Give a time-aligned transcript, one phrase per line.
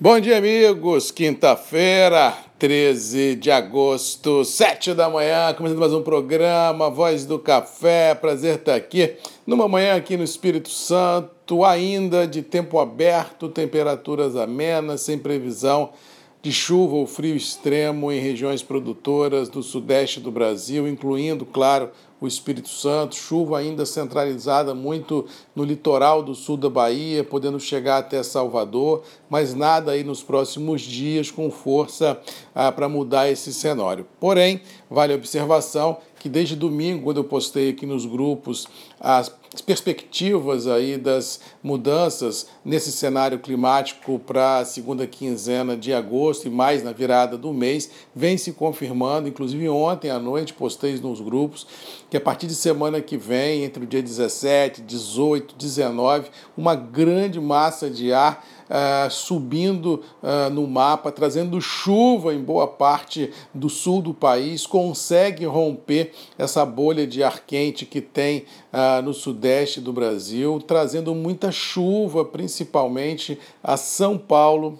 [0.00, 1.10] Bom dia, amigos.
[1.10, 8.14] Quinta-feira, 13 de agosto, 7 da manhã, começando mais um programa Voz do Café.
[8.14, 15.00] Prazer estar aqui numa manhã aqui no Espírito Santo, ainda de tempo aberto, temperaturas amenas,
[15.00, 15.90] sem previsão
[16.40, 21.90] de chuva ou frio extremo em regiões produtoras do sudeste do Brasil, incluindo, claro,
[22.20, 27.98] o Espírito Santo, chuva ainda centralizada muito no litoral do sul da Bahia, podendo chegar
[27.98, 32.20] até Salvador, mas nada aí nos próximos dias com força
[32.54, 34.06] ah, para mudar esse cenário.
[34.18, 38.66] Porém, vale a observação que desde domingo, quando eu postei aqui nos grupos
[39.00, 39.32] as
[39.64, 46.82] perspectivas aí das mudanças nesse cenário climático para a segunda quinzena de agosto e mais
[46.82, 51.66] na virada do mês, vem se confirmando, inclusive ontem à noite postei nos grupos
[52.10, 57.40] que a partir de semana que vem, entre o dia 17, 18, 19, uma grande
[57.40, 64.02] massa de ar uh, subindo uh, no mapa, trazendo chuva em boa parte do sul
[64.02, 69.92] do país, consegue romper essa bolha de ar quente que tem uh, no sudeste do
[69.92, 74.78] Brasil, trazendo muita chuva, principalmente a São Paulo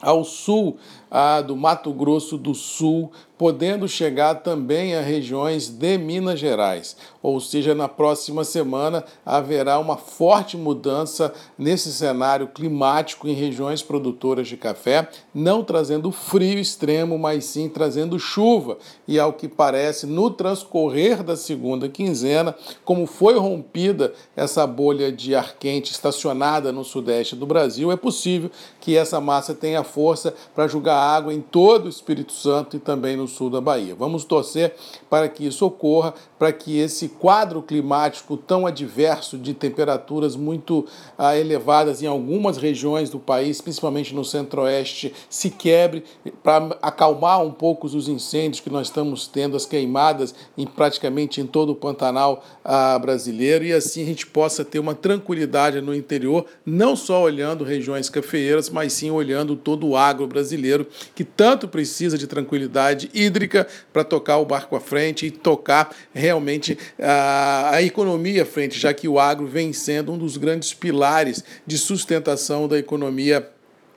[0.00, 0.78] ao sul
[1.10, 6.96] ah, do Mato Grosso do Sul, podendo chegar também a regiões de Minas Gerais.
[7.22, 14.48] Ou seja, na próxima semana haverá uma forte mudança nesse cenário climático em regiões produtoras
[14.48, 18.76] de café, não trazendo frio extremo, mas sim trazendo chuva.
[19.06, 25.36] E ao que parece, no transcorrer da segunda quinzena, como foi rompida essa bolha de
[25.36, 30.66] ar quente estacionada no sudeste do Brasil, é possível que essa massa tenha força para
[30.66, 33.94] jogar água em todo o Espírito Santo e também no sul da Bahia.
[33.94, 34.74] Vamos torcer
[35.08, 40.86] para que isso ocorra, para que esse quadro climático tão adverso de temperaturas muito
[41.16, 46.04] ah, elevadas em algumas regiões do país, principalmente no centro-oeste, se quebre
[46.42, 51.46] para acalmar um pouco os incêndios que nós estamos tendo, as queimadas em praticamente em
[51.46, 56.46] todo o Pantanal ah, brasileiro e assim a gente possa ter uma tranquilidade no interior,
[56.64, 62.16] não só olhando regiões cafeeiras, mas sim olhando todo o agro brasileiro que tanto precisa
[62.16, 65.94] de tranquilidade hídrica para tocar o barco à frente e tocar
[66.28, 70.74] realmente a, a economia à frente, já que o agro vem sendo um dos grandes
[70.74, 73.48] pilares de sustentação da economia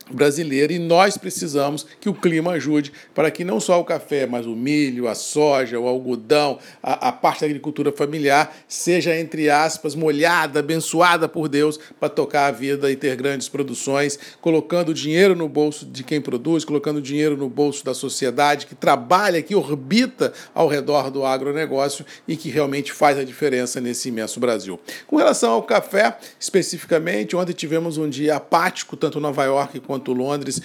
[0.10, 4.46] brasileira e nós precisamos que o clima ajude para que não só o café, mas
[4.46, 9.96] o milho, a soja, o algodão, a, a parte da agricultura familiar seja, entre aspas,
[9.96, 15.48] molhada, abençoada por Deus para tocar a vida e ter grandes produções, colocando dinheiro no
[15.48, 20.68] bolso de quem produz, colocando dinheiro no bolso da sociedade que trabalha, que orbita ao
[20.68, 24.80] redor do agronegócio e que realmente faz a diferença nesse imenso Brasil.
[25.08, 30.01] Com relação ao café, especificamente, ontem tivemos um dia apático, tanto em Nova York quanto
[30.02, 30.62] quanto Londres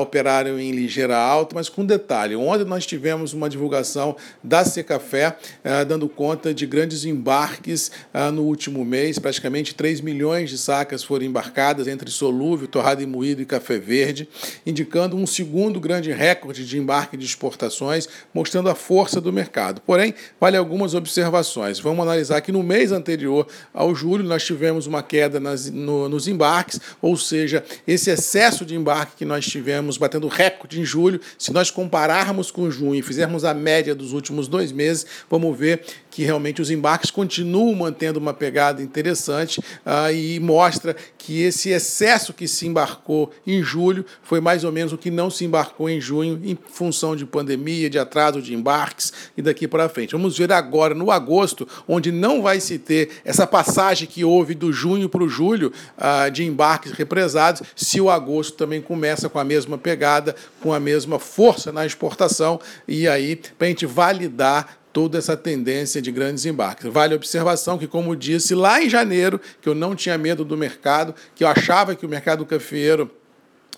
[0.00, 2.34] operaram em ligeira alta, mas com detalhe.
[2.34, 8.42] Ontem nós tivemos uma divulgação da Secafé ah, dando conta de grandes embarques ah, no
[8.42, 13.46] último mês, praticamente 3 milhões de sacas foram embarcadas entre solúvel, torrado e moído e
[13.46, 14.28] café verde,
[14.64, 19.80] indicando um segundo grande recorde de embarque de exportações, mostrando a força do mercado.
[19.82, 21.78] Porém, vale algumas observações.
[21.78, 26.26] Vamos analisar que no mês anterior ao julho nós tivemos uma queda nas, no, nos
[26.26, 31.52] embarques, ou seja, esse excesso de embarque que nós tivemos, batendo recorde em julho, se
[31.52, 36.24] nós compararmos com junho e fizermos a média dos últimos dois meses, vamos ver que
[36.24, 42.48] realmente os embarques continuam mantendo uma pegada interessante uh, e mostra que esse excesso que
[42.48, 46.40] se embarcou em julho foi mais ou menos o que não se embarcou em junho,
[46.44, 50.12] em função de pandemia, de atraso de embarques e daqui para frente.
[50.12, 54.72] Vamos ver agora, no agosto, onde não vai se ter essa passagem que houve do
[54.72, 59.44] junho para o julho uh, de embarques represados, se o agosto também começa com a
[59.44, 65.16] mesma pegada, com a mesma força na exportação, e aí, para a gente validar toda
[65.16, 66.92] essa tendência de grandes embarques.
[66.92, 70.56] Vale a observação que, como disse lá em janeiro, que eu não tinha medo do
[70.56, 73.08] mercado, que eu achava que o mercado cafeeiro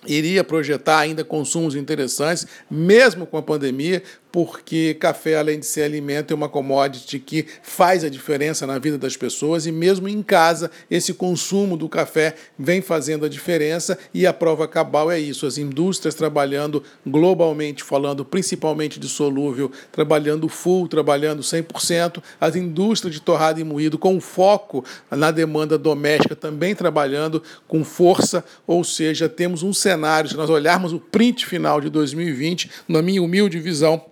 [0.07, 6.33] iria projetar ainda consumos interessantes, mesmo com a pandemia, porque café, além de ser alimento,
[6.33, 10.71] é uma commodity que faz a diferença na vida das pessoas e mesmo em casa
[10.91, 15.59] esse consumo do café vem fazendo a diferença e a prova cabal é isso, as
[15.59, 23.61] indústrias trabalhando globalmente falando, principalmente de solúvel, trabalhando full, trabalhando 100%, as indústrias de torrada
[23.61, 29.73] e moído com foco na demanda doméstica também trabalhando com força, ou seja, temos um
[29.73, 34.05] cenário, se nós olharmos o print final de 2020, na minha humilde visão,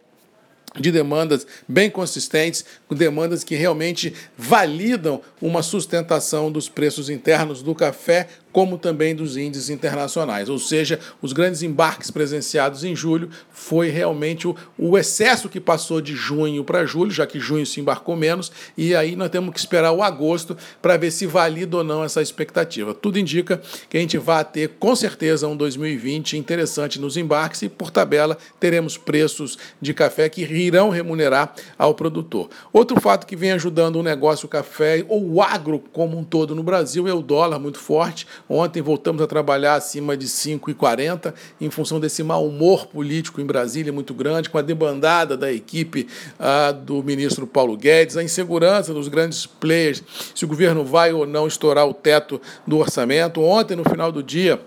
[0.81, 7.75] de demandas bem consistentes, com demandas que realmente validam uma sustentação dos preços internos do
[7.75, 10.49] café como também dos índices internacionais.
[10.49, 16.01] Ou seja, os grandes embarques presenciados em julho foi realmente o, o excesso que passou
[16.01, 19.61] de junho para julho, já que junho se embarcou menos, e aí nós temos que
[19.61, 22.95] esperar o agosto para ver se valida ou não essa expectativa.
[22.95, 27.69] Tudo indica que a gente vai ter com certeza um 2020 interessante nos embarques e,
[27.69, 32.49] por tabela, teremos preços de café que irão remunerar ao produtor.
[32.73, 36.55] Outro fato que vem ajudando o negócio o café ou o agro como um todo
[36.55, 38.27] no Brasil é o dólar muito forte.
[38.49, 43.93] Ontem voltamos a trabalhar acima de 5,40 em função desse mau humor político em Brasília
[43.93, 46.07] muito grande, com a debandada da equipe
[46.39, 50.03] ah, do ministro Paulo Guedes, a insegurança dos grandes players,
[50.35, 53.41] se o governo vai ou não estourar o teto do orçamento.
[53.41, 54.61] Ontem, no final do dia,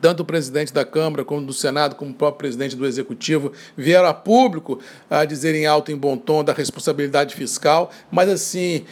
[0.00, 4.08] tanto o presidente da Câmara, como do Senado, como o próprio presidente do Executivo, vieram
[4.08, 4.80] a público
[5.10, 8.84] a dizer em alto e em bom tom da responsabilidade fiscal, mas assim,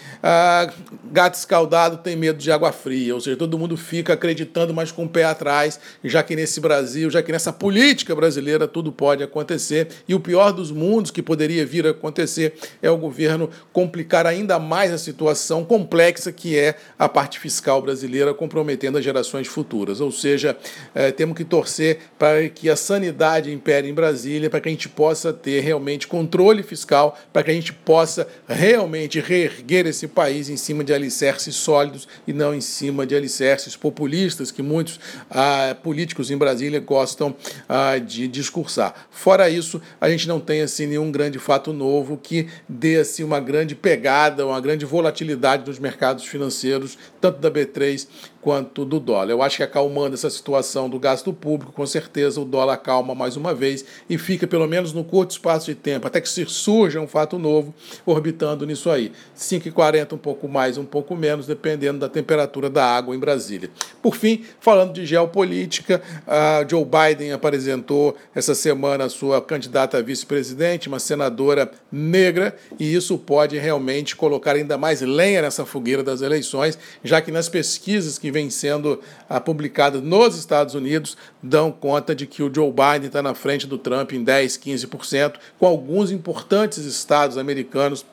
[1.12, 5.04] gato escaldado tem medo de água fria, ou seja, todo mundo fica acreditando, mas com
[5.04, 9.88] o pé atrás, já que nesse Brasil, já que nessa política brasileira tudo pode acontecer,
[10.08, 14.58] e o pior dos mundos que poderia vir a acontecer é o governo complicar ainda
[14.58, 20.10] mais a situação complexa que é a parte fiscal brasileira, comprometendo as gerações futuras, ou
[20.10, 20.56] seja,
[20.96, 24.88] é, temos que torcer para que a sanidade impere em Brasília, para que a gente
[24.88, 30.56] possa ter realmente controle fiscal, para que a gente possa realmente reerguer esse país em
[30.56, 34.98] cima de alicerces sólidos e não em cima de alicerces populistas que muitos
[35.30, 37.36] ah, políticos em Brasília gostam
[37.68, 38.94] ah, de discursar.
[39.10, 43.38] Fora isso, a gente não tem assim nenhum grande fato novo que dê assim, uma
[43.38, 48.06] grande pegada, uma grande volatilidade nos mercados financeiros, tanto da B3
[48.46, 49.28] quanto do dólar.
[49.30, 53.36] Eu acho que acalmando essa situação do gasto público, com certeza o dólar acalma mais
[53.36, 57.00] uma vez e fica, pelo menos no curto espaço de tempo, até que se surja
[57.00, 57.74] um fato novo,
[58.06, 59.10] orbitando nisso aí.
[59.36, 63.68] 5,40, um pouco mais, um pouco menos, dependendo da temperatura da água em Brasília.
[64.00, 66.00] Por fim, falando de geopolítica,
[66.70, 73.18] Joe Biden apresentou essa semana a sua candidata a vice-presidente, uma senadora negra, e isso
[73.18, 78.35] pode realmente colocar ainda mais lenha nessa fogueira das eleições, já que nas pesquisas que
[78.36, 83.22] vêm sendo ah, publicadas nos Estados Unidos dão conta de que o Joe Biden está
[83.22, 88.04] na frente do Trump em 10, 15%, com alguns importantes estados americanos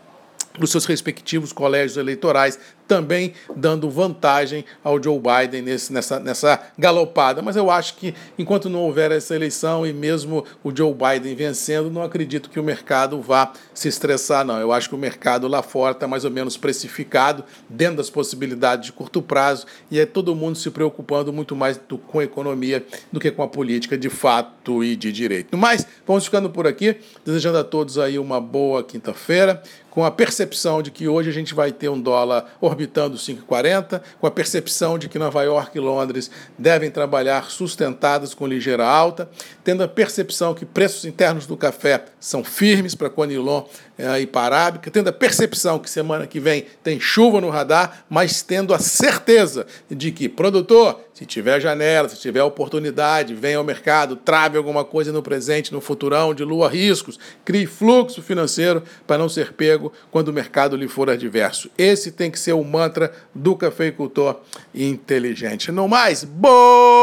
[0.57, 2.57] nos seus respectivos colégios eleitorais
[2.88, 7.41] também dando vantagem ao Joe Biden nesse, nessa, nessa galopada.
[7.41, 11.89] Mas eu acho que enquanto não houver essa eleição e mesmo o Joe Biden vencendo,
[11.89, 14.59] não acredito que o mercado vá se estressar, não.
[14.59, 18.88] Eu acho que o mercado lá fora está mais ou menos precificado, dentro das possibilidades
[18.88, 22.85] de curto prazo, e é todo mundo se preocupando muito mais do, com a economia
[23.12, 25.57] do que com a política de fato e de direito.
[25.57, 30.81] Mas vamos ficando por aqui, desejando a todos aí uma boa quinta-feira, com a percepção
[30.81, 35.07] de que hoje a gente vai ter um dólar orbitando 5,40, com a percepção de
[35.07, 39.29] que Nova York e Londres devem trabalhar sustentadas com ligeira alta,
[39.63, 43.63] tendo a percepção que preços internos do café são firmes para Conilon
[43.98, 48.42] é, e Parábica, tendo a percepção que semana que vem tem chuva no radar, mas
[48.42, 54.16] tendo a certeza de que produtor, se tiver janela, se tiver oportunidade, venha ao mercado,
[54.16, 59.54] trave alguma coisa no presente, no futurão, dilua riscos, crie fluxo financeiro para não ser
[59.54, 61.69] pego quando o mercado lhe for adverso.
[61.78, 64.40] Esse tem que ser o mantra do cafeicultor
[64.74, 65.72] inteligente.
[65.72, 67.02] Não mais, boa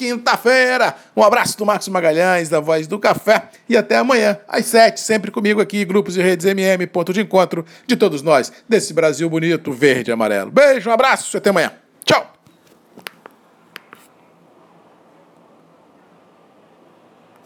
[0.00, 0.96] quinta-feira!
[1.14, 5.30] Um abraço do Marcos Magalhães, da Voz do Café, e até amanhã, às sete, sempre
[5.30, 9.72] comigo aqui grupos e redes MM, ponto de encontro de todos nós, desse Brasil bonito,
[9.72, 10.50] verde e amarelo.
[10.50, 11.72] Beijo, um abraço, até amanhã.
[12.04, 12.39] Tchau!